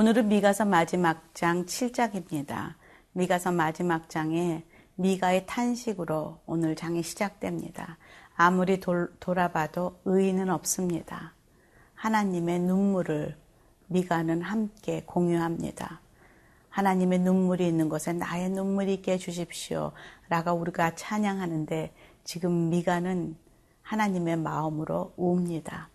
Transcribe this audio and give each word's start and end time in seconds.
오늘은 0.00 0.28
미가서 0.28 0.64
마지막 0.64 1.34
장 1.34 1.66
7장입니다. 1.66 2.72
미가서 3.12 3.52
마지막 3.52 4.08
장에 4.08 4.64
미가의 4.94 5.44
탄식으로 5.44 6.40
오늘 6.46 6.74
장이 6.74 7.02
시작됩니다. 7.02 7.98
아무리 8.34 8.80
돌, 8.80 9.12
돌아봐도 9.20 10.00
의인은 10.06 10.48
없습니다. 10.48 11.34
하나님의 11.96 12.60
눈물을 12.60 13.36
미가는 13.88 14.40
함께 14.40 15.02
공유합니다. 15.04 16.00
하나님의 16.70 17.18
눈물이 17.18 17.68
있는 17.68 17.90
곳에 17.90 18.14
나의 18.14 18.48
눈물이 18.48 18.94
있게 18.94 19.12
해주십시오. 19.12 19.92
라고 20.30 20.52
우리가 20.52 20.94
찬양하는데 20.94 21.92
지금 22.24 22.70
미가는 22.70 23.36
하나님의 23.82 24.38
마음으로 24.38 25.12
웁니다. 25.18 25.90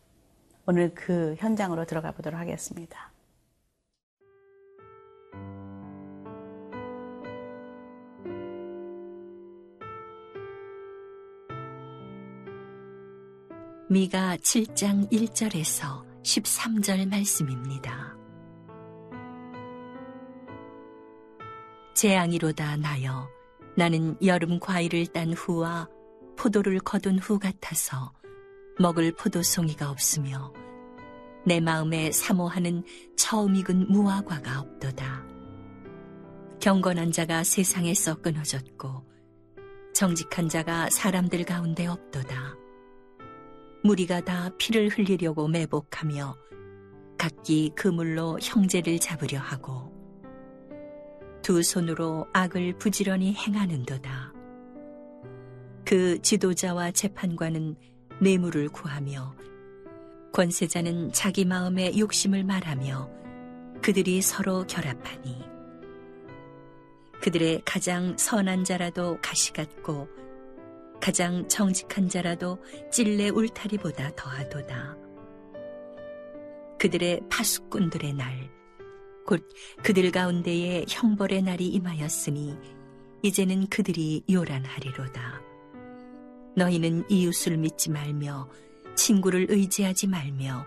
오늘 0.67 0.93
그 0.93 1.33
현장으로 1.39 1.85
들어가 1.85 2.11
보도록 2.11 2.39
하겠습니다. 2.39 3.14
미가 13.87 14.37
7장 14.37 15.11
1절에서 15.11 16.03
13절 16.23 17.07
말씀입니다. 17.07 18.15
재앙이로다 21.93 22.77
나여 22.77 23.29
나는 23.77 24.17
여름 24.25 24.59
과일을 24.59 25.05
딴 25.07 25.33
후와 25.33 25.87
포도를 26.35 26.79
거둔 26.79 27.19
후 27.19 27.37
같아서 27.37 28.11
먹을 28.79 29.11
포도송이가 29.11 29.91
없으며 29.91 30.51
내 31.45 31.59
마음에 31.59 32.11
사모하는 32.11 32.83
처음 33.15 33.55
익은 33.55 33.91
무화과가 33.91 34.61
없도다. 34.61 35.23
경건한 36.59 37.11
자가 37.11 37.43
세상에서 37.43 38.15
끊어졌고 38.15 39.05
정직한 39.93 40.49
자가 40.49 40.89
사람들 40.89 41.43
가운데 41.43 41.85
없도다. 41.85 42.64
무리가 43.85 44.19
다 44.21 44.49
피를 44.57 44.89
흘리려고 44.89 45.47
매복하며 45.47 46.35
각기 47.19 47.71
그물로 47.75 48.39
형제를 48.41 48.97
잡으려 48.97 49.37
하고 49.39 49.93
두 51.43 51.61
손으로 51.61 52.25
악을 52.33 52.79
부지런히 52.79 53.35
행하는도다. 53.35 54.33
그 55.85 56.19
지도자와 56.19 56.93
재판관은 56.93 57.75
뇌물을 58.19 58.69
구하며 58.69 59.35
권세자는 60.33 61.13
자기 61.13 61.45
마음의 61.45 61.99
욕심을 61.99 62.43
말하며 62.43 63.07
그들이 63.83 64.19
서로 64.23 64.65
결합하니 64.65 65.45
그들의 67.21 67.61
가장 67.65 68.17
선한 68.17 68.63
자라도 68.63 69.19
가시 69.21 69.53
같고 69.53 70.24
가장 71.05 71.47
정직한 71.47 72.09
자라도 72.09 72.57
찔레 72.91 73.29
울타리보다 73.29 74.15
더하도다. 74.15 74.97
그들의 76.79 77.21
파수꾼들의 77.29 78.13
날, 78.13 78.49
곧 79.23 79.47
그들 79.83 80.11
가운데에 80.11 80.85
형벌의 80.89 81.43
날이 81.43 81.67
임하였으니 81.67 82.57
이제는 83.21 83.67
그들이 83.67 84.23
요란하리로다. 84.27 85.41
너희는 86.55 87.03
이웃을 87.07 87.57
믿지 87.57 87.91
말며 87.91 88.49
친구를 88.95 89.45
의지하지 89.47 90.07
말며 90.07 90.65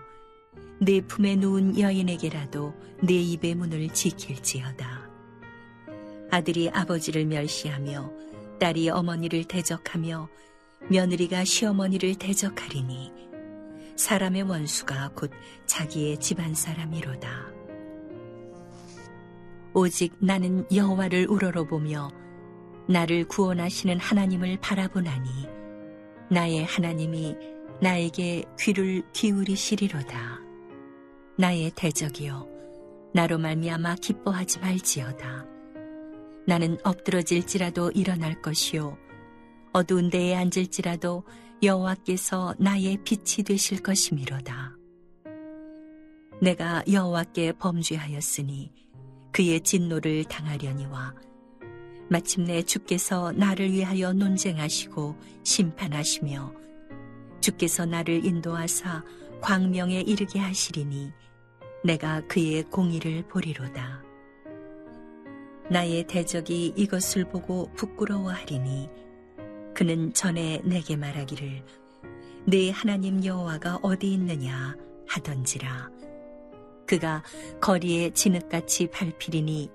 내 0.79 1.01
품에 1.01 1.35
누운 1.35 1.77
여인에게라도 1.77 2.73
내 3.03 3.15
입의 3.15 3.55
문을 3.55 3.89
지킬지어다. 3.89 5.09
아들이 6.31 6.69
아버지를 6.69 7.25
멸시하며 7.25 8.28
딸이 8.59 8.89
어머니를 8.89 9.45
대적하며 9.45 10.29
며느리가 10.89 11.43
시어머니를 11.43 12.15
대적하리니 12.15 13.11
사람의 13.95 14.43
원수가 14.43 15.09
곧 15.15 15.31
자기의 15.65 16.17
집안 16.19 16.53
사람이로다. 16.53 17.51
오직 19.73 20.15
나는 20.19 20.65
여호와를 20.73 21.27
우러러보며 21.29 22.09
나를 22.87 23.27
구원하시는 23.27 23.99
하나님을 23.99 24.57
바라보나니 24.61 25.47
나의 26.31 26.65
하나님이 26.65 27.35
나에게 27.81 28.43
귀를 28.59 29.03
기울이시리로다. 29.13 30.39
나의 31.37 31.71
대적이여 31.75 32.47
나로 33.13 33.37
말미암아 33.37 33.95
기뻐하지 33.95 34.59
말지어다. 34.59 35.58
나는 36.49 36.79
엎드러질지라도 36.83 37.91
일어날 37.91 38.41
것이요 38.41 38.97
어두운 39.71 40.09
데에 40.09 40.35
앉을지라도 40.35 41.23
여호와께서 41.61 42.55
나의 42.57 42.97
빛이 43.03 43.43
되실 43.45 43.83
것이미로다. 43.83 44.75
내가 46.41 46.83
여호와께 46.91 47.51
범죄하였으니 47.51 48.73
그의 49.31 49.61
진노를 49.61 50.23
당하려니와 50.23 51.13
마침내 52.09 52.63
주께서 52.63 53.31
나를 53.31 53.71
위하여 53.71 54.11
논쟁하시고 54.11 55.17
심판하시며 55.43 56.51
주께서 57.41 57.85
나를 57.85 58.25
인도하사 58.25 59.03
광명에 59.41 60.01
이르게 60.01 60.39
하시리니 60.39 61.11
내가 61.83 62.21
그의 62.21 62.63
공의를 62.63 63.27
보리로다. 63.27 64.08
나의 65.69 66.05
대적이 66.05 66.73
이것을 66.75 67.25
보고 67.25 67.71
부끄러워하리니 67.73 68.89
그는 69.73 70.13
전에 70.13 70.61
내게 70.63 70.95
말하기를 70.95 71.63
내 72.45 72.71
하나님 72.71 73.23
여호와가 73.23 73.79
어디 73.81 74.13
있느냐 74.13 74.75
하던지라 75.07 75.89
그가 76.89 77.23
거리에 77.61 78.09
진흙같이 78.09 78.87
밟히리니 78.87 79.69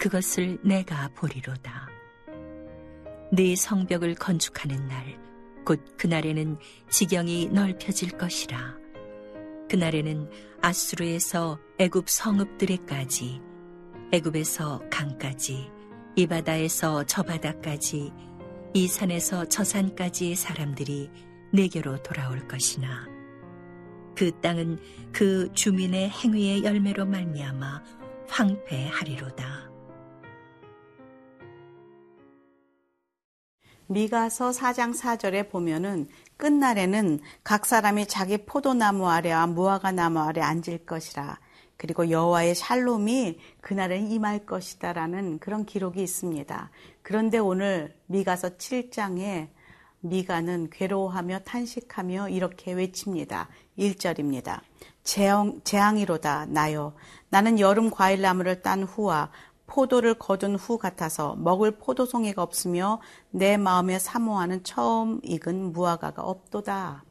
그것을 0.00 0.58
내가 0.64 1.08
보리로다. 1.14 1.88
네 3.32 3.54
성벽을 3.54 4.16
건축하는 4.16 4.88
날, 4.88 5.16
곧 5.64 5.78
그날에는 5.96 6.58
지경이 6.88 7.50
넓혀질 7.50 8.18
것이라. 8.18 8.76
그날에는 9.68 10.28
아수르에서 10.60 11.60
애굽 11.78 12.08
성읍들에까지, 12.08 13.40
애굽에서 14.12 14.82
강까지, 14.90 15.70
이 16.16 16.26
바다에서 16.26 17.04
저 17.04 17.22
바다까지, 17.22 18.12
이 18.74 18.88
산에서 18.88 19.44
저 19.44 19.62
산까지의 19.62 20.34
사람들이 20.34 21.08
내게로 21.52 22.02
돌아올 22.02 22.48
것이나, 22.48 23.06
그 24.16 24.32
땅은 24.40 24.80
그 25.12 25.52
주민의 25.52 26.10
행위의 26.10 26.64
열매로 26.64 27.06
말미암아 27.06 27.82
황폐하리로다. 28.28 29.70
미가서 33.86 34.50
4장 34.50 34.96
4절에 34.96 35.50
보면은 35.50 36.08
끝날에는 36.36 37.20
각 37.44 37.64
사람이 37.64 38.06
자기 38.06 38.38
포도나무 38.38 39.08
아래와 39.08 39.46
무화과 39.46 39.92
나무 39.92 40.18
아래 40.18 40.40
앉을 40.40 40.84
것이라. 40.84 41.38
그리고 41.80 42.10
여호와의 42.10 42.54
샬롬이 42.56 43.38
그날은 43.62 44.10
임할 44.10 44.44
것이다라는 44.44 45.38
그런 45.38 45.64
기록이 45.64 46.02
있습니다. 46.02 46.70
그런데 47.00 47.38
오늘 47.38 47.96
미가서 48.04 48.58
7장에 48.58 49.48
미가는 50.00 50.68
괴로워하며 50.68 51.38
탄식하며 51.38 52.28
이렇게 52.28 52.74
외칩니다. 52.74 53.48
1절입니다. 53.78 54.60
재앙, 55.04 55.62
재앙이로다 55.64 56.48
나요. 56.50 56.92
나는 57.30 57.58
여름 57.58 57.90
과일나무를 57.90 58.60
딴 58.60 58.82
후와 58.82 59.30
포도를 59.66 60.12
거둔 60.18 60.56
후 60.56 60.76
같아서 60.76 61.34
먹을 61.36 61.78
포도송이가 61.78 62.42
없으며 62.42 63.00
내 63.30 63.56
마음에 63.56 63.98
사모하는 63.98 64.64
처음 64.64 65.18
익은 65.22 65.72
무화과가 65.72 66.20
없도다. 66.20 67.04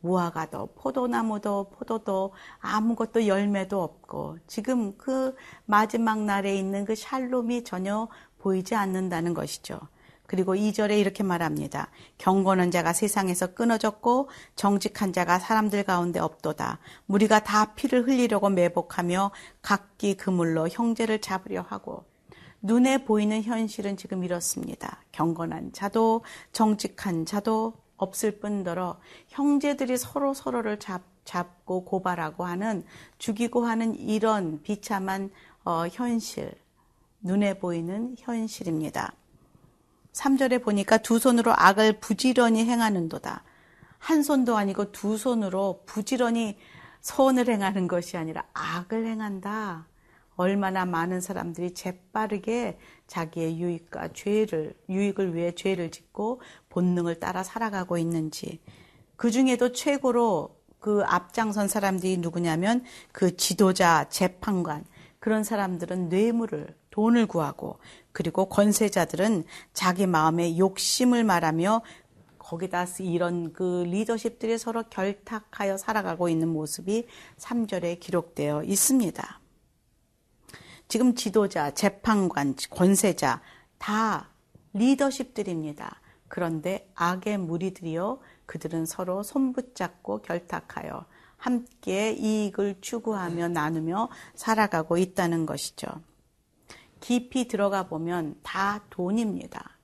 무화과도 0.00 0.74
포도나무도 0.76 1.70
포도도 1.70 2.32
아무것도 2.60 3.26
열매도 3.26 3.82
없고 3.82 4.38
지금 4.46 4.96
그 4.96 5.34
마지막 5.64 6.20
날에 6.20 6.56
있는 6.56 6.84
그 6.84 6.94
샬롬이 6.94 7.64
전혀 7.64 8.08
보이지 8.38 8.74
않는다는 8.74 9.34
것이죠. 9.34 9.80
그리고 10.28 10.54
2절에 10.54 10.98
이렇게 10.98 11.22
말합니다. 11.22 11.90
경건한 12.18 12.70
자가 12.70 12.92
세상에서 12.92 13.54
끊어졌고 13.54 14.28
정직한 14.56 15.12
자가 15.12 15.38
사람들 15.38 15.84
가운데 15.84 16.20
없도다. 16.20 16.80
무리가 17.06 17.40
다 17.40 17.74
피를 17.74 18.06
흘리려고 18.06 18.50
매복하며 18.50 19.30
각기 19.62 20.14
그물로 20.16 20.68
형제를 20.68 21.22
잡으려 21.22 21.62
하고 21.62 22.04
눈에 22.60 23.04
보이는 23.04 23.42
현실은 23.42 23.96
지금 23.96 24.22
이렇습니다. 24.22 25.02
경건한 25.12 25.72
자도 25.72 26.22
정직한 26.52 27.24
자도 27.24 27.74
없을 27.98 28.38
뿐더러 28.38 28.98
형제들이 29.28 29.98
서로 29.98 30.32
서로를 30.32 30.78
잡, 30.78 31.02
잡고 31.24 31.84
고발하고 31.84 32.44
하는 32.44 32.84
죽이고 33.18 33.66
하는 33.66 33.94
이런 33.94 34.62
비참한 34.62 35.30
어, 35.64 35.86
현실, 35.86 36.54
눈에 37.20 37.58
보이는 37.58 38.16
현실입니다. 38.18 39.12
3절에 40.12 40.62
보니까 40.62 40.98
두 40.98 41.18
손으로 41.18 41.52
악을 41.54 42.00
부지런히 42.00 42.64
행하는도다. 42.64 43.42
한 43.98 44.22
손도 44.22 44.56
아니고 44.56 44.92
두 44.92 45.18
손으로 45.18 45.82
부지런히 45.84 46.56
선을 47.00 47.48
행하는 47.48 47.88
것이 47.88 48.16
아니라 48.16 48.44
악을 48.54 49.06
행한다. 49.06 49.86
얼마나 50.38 50.86
많은 50.86 51.20
사람들이 51.20 51.74
재빠르게 51.74 52.78
자기의 53.08 53.60
유익과 53.60 54.12
죄를, 54.12 54.72
유익을 54.88 55.34
위해 55.34 55.52
죄를 55.52 55.90
짓고 55.90 56.40
본능을 56.68 57.18
따라 57.18 57.42
살아가고 57.42 57.98
있는지. 57.98 58.60
그 59.16 59.32
중에도 59.32 59.72
최고로 59.72 60.56
그 60.78 61.02
앞장선 61.04 61.66
사람들이 61.66 62.18
누구냐면 62.18 62.84
그 63.10 63.36
지도자, 63.36 64.08
재판관, 64.10 64.84
그런 65.18 65.42
사람들은 65.42 66.08
뇌물을, 66.08 66.72
돈을 66.90 67.26
구하고, 67.26 67.80
그리고 68.12 68.48
권세자들은 68.48 69.42
자기 69.72 70.06
마음의 70.06 70.56
욕심을 70.56 71.24
말하며 71.24 71.82
거기다 72.38 72.86
이런 73.00 73.52
그 73.52 73.82
리더십들이 73.88 74.56
서로 74.56 74.84
결탁하여 74.84 75.76
살아가고 75.76 76.28
있는 76.28 76.48
모습이 76.48 77.08
3절에 77.38 77.98
기록되어 77.98 78.62
있습니다. 78.62 79.40
지금 80.88 81.14
지도자, 81.14 81.70
재판관, 81.72 82.54
권세자 82.70 83.42
다 83.76 84.30
리더십들입니다. 84.72 86.00
그런데 86.28 86.90
악의 86.94 87.38
무리들이요, 87.38 88.20
그들은 88.46 88.86
서로 88.86 89.22
손붙잡고 89.22 90.22
결탁하여 90.22 91.04
함께 91.36 92.12
이익을 92.12 92.80
추구하며 92.80 93.48
나누며 93.48 94.08
살아가고 94.34 94.96
있다는 94.96 95.44
것이죠. 95.44 95.86
깊이 97.00 97.48
들어가 97.48 97.86
보면 97.86 98.36
다 98.42 98.80
돈입니다. 98.88 99.76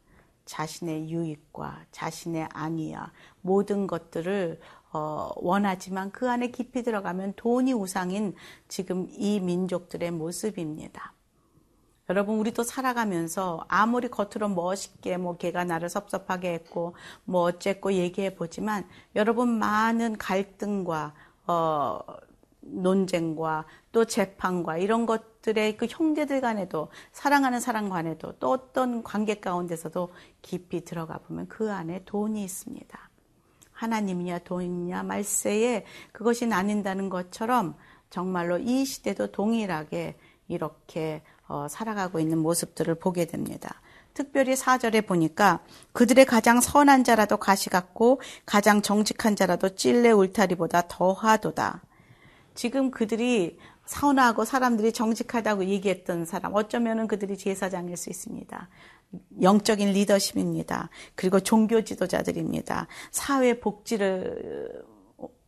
자신의 0.47 1.11
유익과 1.11 1.85
자신의 1.93 2.49
안위와 2.51 3.13
모든 3.43 3.87
것들을 3.87 4.59
어, 4.95 5.33
원하지만 5.37 6.13
그 6.13 6.31
안에 6.31 6.53
깊이 6.53 6.85
들어가면 6.85 7.35
돈이 7.35 7.73
우상인 7.73 8.35
지금 8.69 9.09
이 9.11 9.41
민족들의 9.41 10.13
모습입니다. 10.13 11.13
여러분, 12.09 12.39
우리도 12.39 12.63
살아가면서 12.63 13.65
아무리 13.67 14.09
겉으로 14.09 14.49
멋있게 14.51 15.17
뭐 15.17 15.37
걔가 15.37 15.65
나를 15.65 15.89
섭섭하게 15.89 16.53
했고 16.53 16.95
뭐 17.25 17.43
어쨌고 17.43 17.95
얘기해 17.95 18.37
보지만 18.37 18.87
여러분 19.17 19.49
많은 19.49 20.17
갈등과 20.17 21.15
어, 21.49 21.99
논쟁과 22.61 23.67
또 23.91 24.05
재판과 24.05 24.79
이런 24.79 25.07
것들의 25.07 25.77
그 25.77 25.87
형제들 25.91 26.41
간에도 26.41 26.89
사랑하는 27.11 27.59
사람 27.59 27.89
간에도 27.89 28.33
또 28.39 28.51
어떤 28.53 29.03
관계 29.03 29.41
가운데서도 29.41 30.13
깊이 30.41 30.85
들어가 30.85 31.19
보면 31.19 31.49
그 31.49 31.73
안에 31.73 32.05
돈이 32.05 32.45
있습니다. 32.45 33.14
하나님이냐 33.75 34.41
돈이냐 34.41 35.03
말세에 35.03 35.85
그것이 36.13 36.47
나뉜다는 36.47 37.09
것처럼 37.11 37.77
정말로 38.11 38.59
이 38.59 38.85
시대도 38.85 39.33
동일하게 39.33 40.17
이렇게 40.49 41.23
어, 41.47 41.67
살아가고 41.69 42.21
있는 42.21 42.39
모습들을 42.39 42.95
보게 42.97 43.27
됩니다. 43.27 43.81
특별히 44.15 44.55
사절에 44.55 45.01
보니까 45.01 45.61
그들의 45.93 46.25
가장 46.25 46.61
선한 46.61 47.05
자라도 47.05 47.37
가시 47.37 47.69
같고 47.69 48.21
가장 48.47 48.81
정직한 48.81 49.35
자라도 49.35 49.75
찔레 49.75 50.13
울타리보다 50.13 50.83
더하도다. 50.89 51.83
지금 52.55 52.93
그들이 52.93 53.59
선하고 53.87 54.45
사람들이 54.45 54.93
정직하다고 54.93 55.67
얘기했던 55.67 56.25
사람, 56.25 56.55
어쩌면은 56.55 57.07
그들이 57.07 57.37
제사장일 57.37 57.97
수 57.97 58.09
있습니다. 58.09 58.69
영적인 59.43 59.93
리더십입니다. 59.93 60.91
그리고 61.15 61.41
종교 61.41 61.83
지도자들입니다. 61.83 62.87
사회 63.11 63.61
복지를 63.61 64.85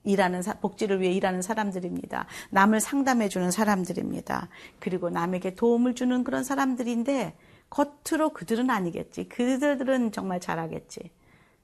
일하는 0.04 0.40
복지를 0.60 1.00
위해 1.00 1.12
일하는 1.12 1.42
사람들입니다. 1.42 2.26
남을 2.50 2.80
상담해 2.80 3.28
주는 3.28 3.50
사람들입니다. 3.50 4.48
그리고 4.78 5.10
남에게 5.10 5.54
도움을 5.54 5.94
주는 5.94 6.22
그런 6.22 6.44
사람들인데 6.44 7.36
겉으로 7.70 8.30
그들은 8.30 8.70
아니겠지. 8.70 9.28
그들은 9.28 10.12
정말 10.12 10.40
잘하겠지. 10.40 11.10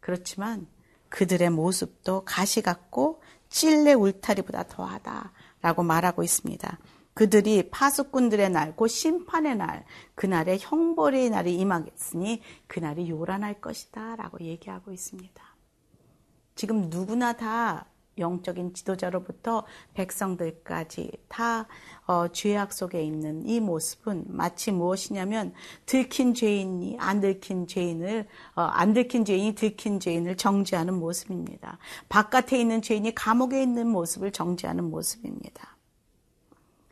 그렇지만 0.00 0.66
그들의 1.08 1.50
모습도 1.50 2.24
가시 2.24 2.62
같고 2.62 3.22
찔레 3.48 3.92
울타리보다 3.92 4.64
더하다라고 4.64 5.82
말하고 5.84 6.22
있습니다. 6.22 6.78
그들이 7.14 7.70
파수꾼들의 7.70 8.50
날, 8.50 8.74
곧 8.74 8.88
심판의 8.88 9.56
날, 9.56 9.84
그날의 10.14 10.58
형벌의 10.60 11.30
날이 11.30 11.56
임하겠으니 11.56 12.40
그날이 12.66 13.08
요란할 13.10 13.60
것이다 13.60 14.16
라고 14.16 14.40
얘기하고 14.40 14.92
있습니다. 14.92 15.42
지금 16.54 16.88
누구나 16.88 17.32
다 17.34 17.86
영적인 18.18 18.74
지도자로부터 18.74 19.64
백성들까지 19.94 21.10
다 21.28 21.66
어, 22.06 22.28
죄악 22.28 22.72
속에 22.72 23.02
있는 23.02 23.46
이 23.46 23.60
모습은 23.60 24.26
마치 24.28 24.70
무엇이냐면 24.70 25.54
들킨 25.86 26.34
죄인이 26.34 26.96
안 26.98 27.20
들킨 27.20 27.66
죄인을 27.66 28.26
어, 28.54 28.62
안 28.62 28.92
들킨 28.92 29.24
죄인이 29.24 29.54
들킨 29.54 29.98
죄인을 29.98 30.36
정죄하는 30.36 30.94
모습입니다. 30.94 31.78
바깥에 32.08 32.60
있는 32.60 32.82
죄인이 32.82 33.14
감옥에 33.14 33.62
있는 33.62 33.88
모습을 33.88 34.30
정죄하는 34.30 34.90
모습입니다. 34.90 35.71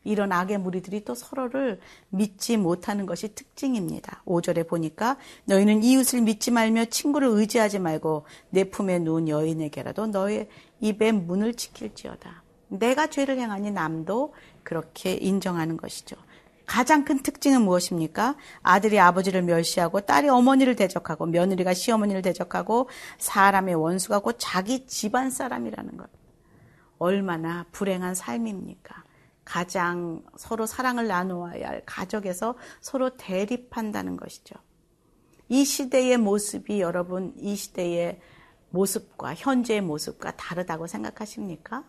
이런 0.02 0.32
악의 0.32 0.58
무리들이 0.58 1.05
또 1.05 1.14
서로를 1.14 1.78
믿지 2.09 2.57
못하는 2.57 3.07
것이 3.07 3.35
특징입니다. 3.35 4.23
5절에 4.25 4.66
보니까 4.66 5.19
너희는 5.45 5.83
이웃을 5.83 6.23
믿지 6.23 6.50
말며 6.50 6.87
친구를 6.87 7.28
의지하지 7.28 7.78
말고 7.78 8.25
내 8.50 8.64
품에 8.64 8.99
누운 8.99 9.28
여인에게라도 9.28 10.07
너의 10.07 10.49
입의 10.80 11.12
문을 11.12 11.54
지킬지어다. 11.54 12.42
내가 12.69 13.09
죄를 13.09 13.38
행하니 13.38 13.73
남도 13.73 14.35
그렇게 14.62 15.14
인정하는 15.14 15.76
것이죠. 15.76 16.16
가장 16.64 17.04
큰 17.04 17.19
특징은 17.19 17.62
무엇입니까? 17.62 18.37
아들이 18.62 19.00
아버지를 19.00 19.42
멸시하고 19.42 20.02
딸이 20.02 20.28
어머니를 20.28 20.76
대적하고 20.76 21.26
며느리가 21.26 21.75
시어머니를 21.75 22.23
대적하고 22.23 22.88
사람의 23.19 23.75
원수가 23.75 24.21
곧 24.21 24.37
자기 24.38 24.87
집안 24.87 25.30
사람이라는 25.30 25.97
것. 25.97 26.09
얼마나 26.99 27.66
불행한 27.73 28.14
삶입니까? 28.14 29.02
가장 29.44 30.23
서로 30.37 30.66
사랑을 30.66 31.06
나누어야 31.06 31.68
할 31.68 31.82
가족에서 31.87 32.56
서로 32.80 33.16
대립한다는 33.16 34.16
것이죠. 34.16 34.54
이 35.49 35.64
시대의 35.64 36.18
모습이 36.18 36.80
여러분 36.80 37.35
이 37.38 37.56
시대의 37.56 38.20
모습과 38.70 39.35
현재의 39.35 39.80
모습과 39.80 40.37
다르다고 40.37 40.87
생각하십니까? 40.87 41.85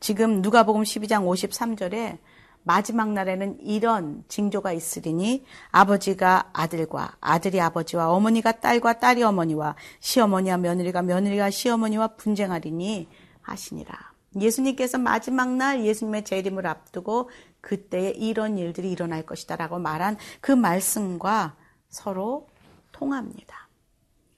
지금 0.00 0.42
누가복음 0.42 0.82
12장 0.82 1.24
53절에 1.24 2.18
마지막 2.64 3.12
날에는 3.12 3.60
이런 3.60 4.24
징조가 4.28 4.72
있으리니 4.72 5.44
아버지가 5.70 6.50
아들과 6.52 7.16
아들이 7.20 7.60
아버지와 7.60 8.10
어머니가 8.10 8.52
딸과 8.60 8.98
딸이 8.98 9.22
어머니와 9.22 9.76
시어머니와 10.00 10.58
며느리가 10.58 11.02
며느리가 11.02 11.50
시어머니와 11.50 12.08
분쟁하리니 12.16 13.08
하시니라. 13.40 14.11
예수님께서 14.40 14.98
마지막 14.98 15.54
날 15.56 15.84
예수님의 15.84 16.24
재림을 16.24 16.66
앞두고 16.66 17.30
그때에 17.60 18.10
이런 18.10 18.58
일들이 18.58 18.90
일어날 18.90 19.24
것이다라고 19.24 19.78
말한 19.78 20.16
그 20.40 20.52
말씀과 20.52 21.56
서로 21.88 22.48
통합니다. 22.92 23.68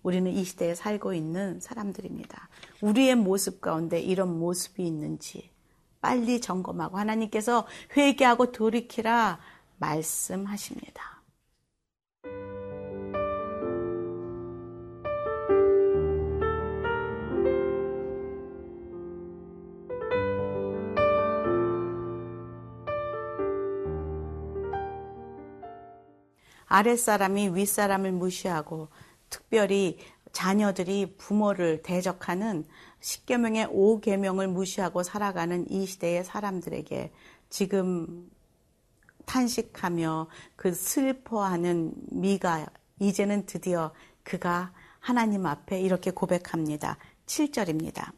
우리는 0.02 0.30
이 0.30 0.44
시대에 0.44 0.74
살고 0.74 1.14
있는 1.14 1.60
사람들입니다. 1.60 2.48
우리의 2.82 3.14
모습 3.14 3.60
가운데 3.60 4.00
이런 4.00 4.38
모습이 4.38 4.86
있는지 4.86 5.50
빨리 6.00 6.40
점검하고 6.40 6.98
하나님께서 6.98 7.66
회개하고 7.96 8.52
돌이키라 8.52 9.38
말씀하십니다. 9.78 11.13
아랫사람이 26.74 27.54
윗사람을 27.54 28.10
무시하고 28.10 28.88
특별히 29.30 29.96
자녀들이 30.32 31.14
부모를 31.16 31.82
대적하는 31.82 32.66
십계명의 32.98 33.68
5계명을 33.68 34.48
무시하고 34.48 35.04
살아가는 35.04 35.70
이 35.70 35.86
시대의 35.86 36.24
사람들에게 36.24 37.12
지금 37.48 38.28
탄식하며 39.24 40.26
그 40.56 40.74
슬퍼하는 40.74 41.92
미가 42.10 42.66
이제는 42.98 43.46
드디어 43.46 43.92
그가 44.24 44.72
하나님 44.98 45.46
앞에 45.46 45.80
이렇게 45.80 46.10
고백합니다. 46.10 46.98
7절입니다. 47.26 48.10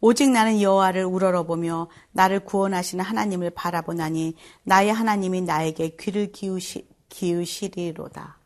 오직 0.00 0.28
나는 0.32 0.60
여호와를 0.60 1.04
우러러보며 1.04 1.88
나를 2.10 2.40
구원하시는 2.40 3.04
하나님을 3.04 3.50
바라보나니 3.50 4.34
나의 4.64 4.92
하나님이 4.92 5.42
나에게 5.42 5.96
귀를 6.00 6.32
기우시, 6.32 6.91
기우시리로다. 7.12 8.38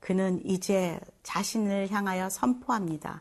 그는 0.00 0.40
이제 0.44 0.98
자신을 1.24 1.90
향하여 1.90 2.30
선포합니다. 2.30 3.20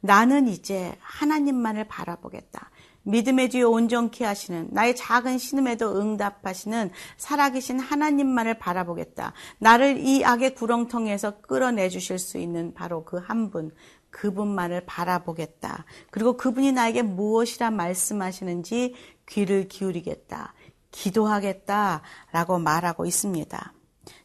나는 0.00 0.46
이제 0.46 0.96
하나님만을 1.00 1.88
바라보겠다. 1.88 2.70
믿음의 3.02 3.48
주여 3.48 3.70
온전케 3.70 4.24
하시는 4.24 4.68
나의 4.70 4.94
작은 4.94 5.38
신음에도 5.38 5.98
응답하시는 5.98 6.90
살아계신 7.16 7.80
하나님만을 7.80 8.58
바라보겠다. 8.58 9.32
나를 9.58 9.96
이 9.98 10.24
악의 10.24 10.54
구렁텅이에서 10.54 11.40
끌어내 11.40 11.88
주실 11.88 12.18
수 12.18 12.36
있는 12.36 12.74
바로 12.74 13.04
그 13.04 13.16
한 13.16 13.50
분, 13.50 13.70
그분만을 14.10 14.84
바라보겠다. 14.84 15.86
그리고 16.10 16.36
그분이 16.36 16.72
나에게 16.72 17.02
무엇이라 17.02 17.70
말씀하시는지 17.70 18.94
귀를 19.26 19.68
기울이겠다. 19.68 20.54
기도하겠다. 20.90 22.02
라고 22.32 22.58
말하고 22.58 23.06
있습니다. 23.06 23.72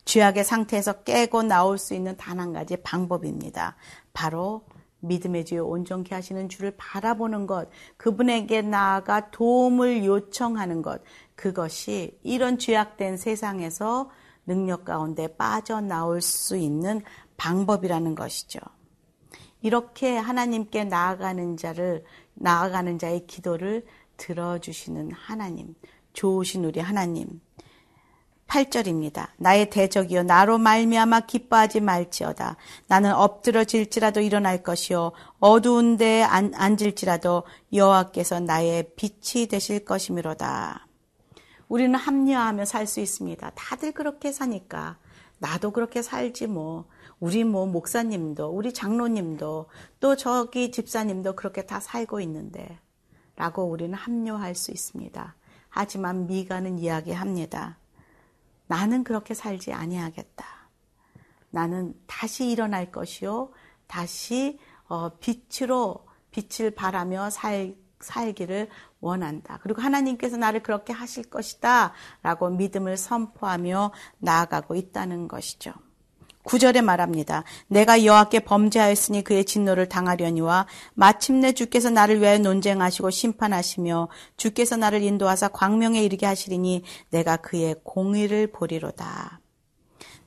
죄악의 0.05 0.43
상태에서 0.43 1.03
깨고 1.03 1.43
나올 1.43 1.77
수 1.77 1.93
있는 1.93 2.17
단 2.17 2.39
한 2.39 2.53
가지 2.53 2.77
방법입니다. 2.77 3.75
바로 4.13 4.65
믿음의 4.99 5.45
주여 5.45 5.65
온전케 5.65 6.15
하시는 6.15 6.47
주를 6.49 6.73
바라보는 6.77 7.45
것, 7.45 7.69
그분에게 7.97 8.61
나아가 8.61 9.31
도움을 9.31 10.05
요청하는 10.05 10.81
것, 10.81 11.01
그것이 11.35 12.17
이런 12.23 12.57
죄악된 12.57 13.17
세상에서 13.17 14.09
능력 14.45 14.85
가운데 14.85 15.27
빠져나올 15.35 16.21
수 16.21 16.57
있는 16.57 17.01
방법이라는 17.37 18.15
것이죠. 18.15 18.59
이렇게 19.61 20.17
하나님께 20.17 20.85
나아가는 20.85 21.57
자를, 21.57 22.03
나아가는 22.33 22.97
자의 22.99 23.25
기도를 23.27 23.85
들어주시는 24.17 25.11
하나님, 25.11 25.75
좋으신 26.13 26.65
우리 26.65 26.79
하나님. 26.79 27.41
8절입니다. 28.53 29.29
나의 29.37 29.71
대적이여 29.71 30.23
나로 30.23 30.59
말미암아 30.59 31.21
기뻐하지 31.21 31.81
말지어다. 31.81 32.55
나는 32.87 33.11
엎드러질지라도 33.11 34.21
일어날 34.21 34.61
것이요 34.61 35.11
어두운 35.39 35.97
데 35.97 36.21
앉을지라도 36.21 37.43
여호와께서 37.73 38.41
나의 38.41 38.91
빛이 38.95 39.47
되실 39.47 39.83
것이미로다. 39.83 40.85
우리는 41.67 41.95
합리화하며 41.95 42.65
살 42.65 42.85
수 42.85 42.99
있습니다. 42.99 43.53
다들 43.55 43.91
그렇게 43.91 44.31
사니까 44.31 44.97
나도 45.39 45.71
그렇게 45.71 46.03
살지 46.03 46.45
뭐. 46.45 46.85
우리 47.19 47.43
뭐 47.43 47.65
목사님도 47.65 48.49
우리 48.49 48.71
장로님도 48.71 49.65
또 49.99 50.15
저기 50.15 50.71
집사님도 50.71 51.35
그렇게 51.35 51.65
다 51.65 51.79
살고 51.79 52.19
있는데 52.19 52.77
라고 53.35 53.63
우리는 53.63 53.95
합리화할 53.95 54.53
수 54.53 54.69
있습니다. 54.69 55.35
하지만 55.69 56.27
미가는 56.27 56.77
이야기합니다. 56.77 57.77
나는 58.67 59.03
그렇게 59.03 59.33
살지 59.33 59.73
아니하겠다. 59.73 60.45
나는 61.49 61.93
다시 62.07 62.49
일어날 62.49 62.91
것이요. 62.91 63.51
다시 63.87 64.59
어, 64.87 65.09
빛으로 65.19 66.05
빛을 66.31 66.71
바라며 66.71 67.29
살, 67.29 67.75
살기를 67.99 68.69
원한다. 68.99 69.59
그리고 69.61 69.81
하나님께서 69.81 70.37
나를 70.37 70.63
그렇게 70.63 70.93
하실 70.93 71.29
것이다. 71.29 71.93
라고 72.21 72.49
믿음을 72.49 72.97
선포하며 72.97 73.91
나아가고 74.19 74.75
있다는 74.75 75.27
것이죠. 75.27 75.73
구절에 76.43 76.81
말합니다. 76.81 77.43
내가 77.67 78.03
여호와께 78.03 78.41
범죄하였으니 78.41 79.23
그의 79.23 79.45
진노를 79.45 79.89
당하려니와 79.89 80.67
마침내 80.93 81.53
주께서 81.53 81.89
나를 81.89 82.21
위하여 82.21 82.37
논쟁하시고 82.37 83.09
심판하시며 83.09 84.09
주께서 84.37 84.77
나를 84.77 85.01
인도하사 85.01 85.47
광명에 85.47 86.01
이르게 86.03 86.25
하시리니 86.25 86.83
내가 87.09 87.37
그의 87.37 87.75
공의를 87.83 88.47
보리로다. 88.47 89.39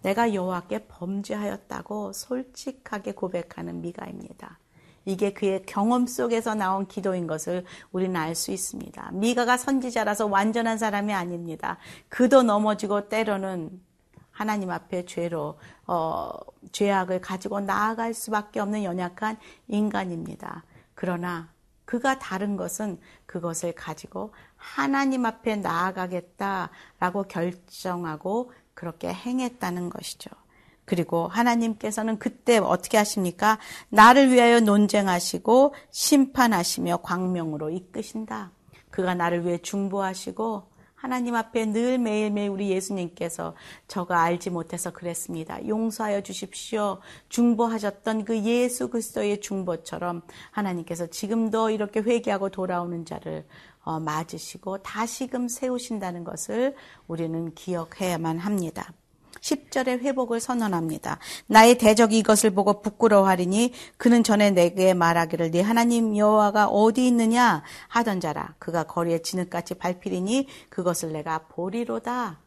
내가 0.02 0.32
여호와께 0.32 0.87
범죄하였다고 0.87 2.12
솔직하게 2.12 3.12
고백하는 3.12 3.80
미가입니다. 3.80 4.58
이게 5.04 5.32
그의 5.32 5.62
경험 5.66 6.06
속에서 6.06 6.54
나온 6.54 6.87
기도인 6.87 7.26
것을 7.26 7.64
우리는 7.92 8.14
알 8.16 8.35
수 8.35 8.50
있습니다. 8.50 9.11
미가가 9.12 9.56
선지자라서 9.56 10.26
완전한 10.26 10.78
사람이 10.78 11.12
아닙니다. 11.12 11.78
그도 12.08 12.42
넘어지고 12.42 13.08
때로는 13.08 13.80
하나님 14.36 14.70
앞에 14.70 15.06
죄로 15.06 15.58
어, 15.86 16.30
죄악을 16.70 17.22
가지고 17.22 17.60
나아갈 17.60 18.12
수밖에 18.12 18.60
없는 18.60 18.84
연약한 18.84 19.38
인간입니다. 19.66 20.62
그러나 20.94 21.48
그가 21.86 22.18
다른 22.18 22.56
것은 22.56 23.00
그것을 23.24 23.72
가지고 23.72 24.34
하나님 24.56 25.24
앞에 25.24 25.56
나아가겠다라고 25.56 27.22
결정하고 27.28 28.52
그렇게 28.74 29.10
행했다는 29.10 29.88
것이죠. 29.88 30.28
그리고 30.84 31.28
하나님께서는 31.28 32.18
그때 32.18 32.58
어떻게 32.58 32.98
하십니까? 32.98 33.58
나를 33.88 34.30
위하여 34.30 34.60
논쟁하시고 34.60 35.74
심판하시며 35.90 36.98
광명으로 36.98 37.70
이끄신다. 37.70 38.50
그가 38.90 39.14
나를 39.14 39.46
위해 39.46 39.56
중보하시고 39.56 40.75
하나님 40.96 41.34
앞에 41.34 41.66
늘 41.66 41.98
매일매일 41.98 42.48
우리 42.48 42.70
예수님께서 42.70 43.54
저가 43.86 44.22
알지 44.22 44.50
못해서 44.50 44.90
그랬습니다. 44.90 45.64
용서하여 45.68 46.22
주십시오. 46.22 47.00
중보하셨던 47.28 48.24
그 48.24 48.42
예수 48.44 48.88
그리스도의 48.88 49.40
중보처럼 49.42 50.22
하나님께서 50.50 51.06
지금도 51.06 51.70
이렇게 51.70 52.00
회개하고 52.00 52.48
돌아오는 52.48 53.04
자를 53.04 53.46
어, 53.82 54.00
맞으시고 54.00 54.78
다시금 54.78 55.48
세우신다는 55.48 56.24
것을 56.24 56.74
우리는 57.06 57.54
기억해야만 57.54 58.38
합니다. 58.38 58.92
10절의 59.40 60.00
회복을 60.00 60.40
선언합니다. 60.40 61.18
나의 61.46 61.78
대적이 61.78 62.18
이것을 62.18 62.50
보고 62.50 62.80
부끄러워하리니 62.82 63.72
그는 63.96 64.22
전에 64.22 64.50
내게 64.50 64.94
말하기를 64.94 65.50
네 65.50 65.60
하나님 65.60 66.16
여호와가 66.16 66.66
어디 66.66 67.06
있느냐 67.06 67.62
하던 67.88 68.20
자라 68.20 68.54
그가 68.58 68.84
거리에 68.84 69.22
진흙같이 69.22 69.74
밟히리니 69.74 70.48
그것을 70.68 71.12
내가 71.12 71.46
보리로다. 71.48 72.40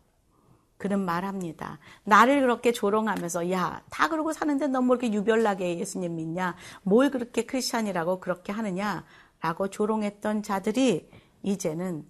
그는 0.78 1.02
말합니다. 1.02 1.78
나를 2.06 2.40
그렇게 2.40 2.72
조롱하면서 2.72 3.52
야, 3.52 3.84
다 3.90 4.08
그러고 4.08 4.32
사는데 4.32 4.68
너뭐 4.68 4.96
이렇게 4.96 5.12
유별나게 5.12 5.78
예수님 5.78 6.16
믿냐? 6.16 6.56
뭘 6.84 7.12
그렇게 7.12 7.46
크리스천이라고 7.46 8.22
그렇게 8.22 8.54
하느냐? 8.54 9.04
라고 9.42 9.70
조롱했던 9.70 10.42
자들이 10.42 11.10
이제는 11.44 12.06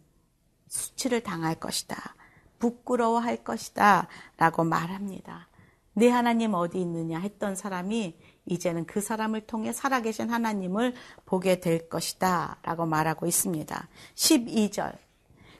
수치를 0.67 1.21
당할 1.21 1.55
것이다. 1.55 2.15
부끄러워할 2.59 3.37
것이다. 3.43 4.07
라고 4.37 4.63
말합니다. 4.63 5.47
네 5.93 6.09
하나님 6.09 6.53
어디 6.53 6.79
있느냐 6.81 7.19
했던 7.19 7.55
사람이 7.55 8.17
이제는 8.45 8.85
그 8.85 9.01
사람을 9.01 9.41
통해 9.41 9.73
살아계신 9.73 10.29
하나님을 10.29 10.93
보게 11.25 11.59
될 11.59 11.89
것이다. 11.89 12.57
라고 12.63 12.85
말하고 12.85 13.25
있습니다. 13.25 13.87
12절. 14.15 14.93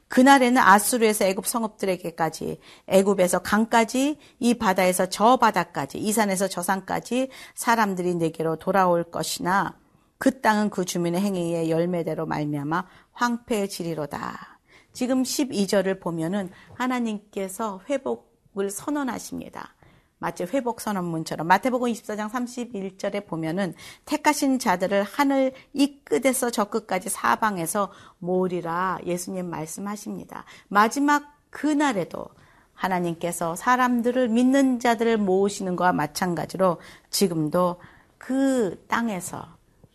그날에는 0.08 0.58
아수르에서 0.58 1.26
애굽 1.26 1.46
성읍들에게까지 1.46 2.60
애굽에서 2.88 3.40
강까지 3.40 4.18
이 4.40 4.54
바다에서 4.56 5.08
저 5.08 5.38
바다까지 5.38 6.00
이 6.00 6.12
산에서 6.12 6.48
저 6.48 6.64
산까지 6.64 7.30
사람들이 7.54 8.16
내게로 8.16 8.58
돌아올 8.58 9.04
것이나 9.12 9.78
그 10.18 10.42
땅은 10.42 10.72
그 10.72 10.84
주민의 10.84 11.22
행위의 11.22 11.70
열매대로 11.70 12.26
말미암아 12.26 12.86
황폐해지리로다. 13.14 14.59
지금 15.00 15.24
12절을 15.24 16.02
보면은 16.02 16.50
하나님께서 16.74 17.80
회복을 17.90 18.70
선언하십니다. 18.70 19.74
마치 20.18 20.44
회복 20.44 20.82
선언문처럼 20.82 21.48
마태복음 21.48 21.90
24장 21.90 22.30
31절에 22.30 23.26
보면은 23.26 23.76
택하신 24.04 24.60
자들을 24.60 25.04
하늘 25.04 25.54
이 25.72 26.02
끝에서 26.04 26.50
저 26.50 26.66
끝까지 26.66 27.08
사방에서 27.08 27.94
모으리라 28.18 29.00
예수님 29.06 29.50
말씀하십니다. 29.50 30.44
마지막 30.68 31.34
그날에도 31.50 32.26
하나님께서 32.74 33.56
사람들을 33.56 34.28
믿는 34.28 34.82
자들을 34.82 35.18
모으시는 35.18 35.78
것과 35.78 35.94
마찬가지로 35.94 36.82
지금도 37.10 37.80
그 38.18 38.84
땅에서 38.90 39.48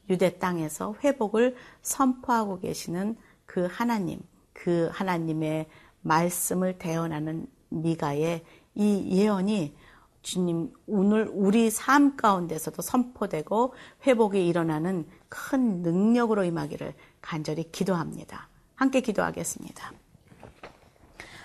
유대 0.08 0.38
땅에서 0.38 0.94
회복을 1.04 1.56
선포하고 1.82 2.60
계시는 2.60 3.18
그 3.44 3.68
하나님 3.70 4.22
그 4.64 4.88
하나님의 4.94 5.66
말씀을 6.00 6.78
대언하는 6.78 7.46
미가의 7.68 8.42
이 8.74 9.08
예언이 9.10 9.76
주님 10.22 10.72
오늘 10.86 11.28
우리 11.30 11.68
삶 11.68 12.16
가운데서도 12.16 12.80
선포되고 12.80 13.74
회복이 14.06 14.48
일어나는 14.48 15.06
큰 15.28 15.82
능력으로 15.82 16.44
임하기를 16.44 16.94
간절히 17.20 17.70
기도합니다. 17.70 18.48
함께 18.74 19.02
기도하겠습니다. 19.02 19.92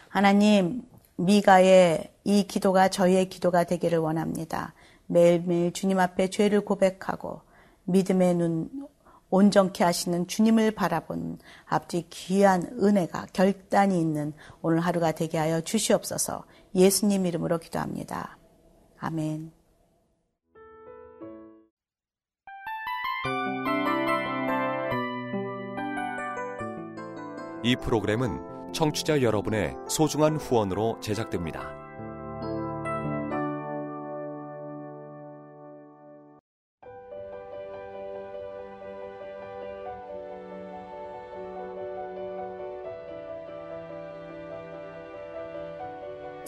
하나님 0.07 0.83
미가의 1.17 2.13
이 2.23 2.47
기도가 2.47 2.87
저희의 2.87 3.27
기도가 3.27 3.65
되기를 3.65 3.97
원합니다. 3.97 4.73
매일매일 5.07 5.73
주님 5.73 5.99
앞에 5.99 6.29
죄를 6.29 6.61
고백하고 6.61 7.41
믿음의 7.83 8.35
눈 8.35 8.87
온전케 9.29 9.83
하시는 9.83 10.27
주님을 10.27 10.71
바라본 10.71 11.39
앞뒤 11.65 12.07
귀한 12.09 12.63
은혜가 12.81 13.27
결단이 13.33 13.99
있는 13.99 14.33
오늘 14.61 14.79
하루가 14.79 15.11
되게 15.11 15.37
하여 15.37 15.61
주시옵소서 15.61 16.43
예수님 16.75 17.25
이름으로 17.25 17.59
기도합니다. 17.59 18.37
아멘. 18.99 19.51
이 27.63 27.75
프로그램은 27.75 28.71
청취자 28.73 29.21
여러분의 29.21 29.75
소중한 29.87 30.37
후원으로 30.37 30.99
제작됩니다. 31.01 31.88